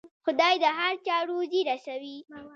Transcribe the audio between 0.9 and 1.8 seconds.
چا روزي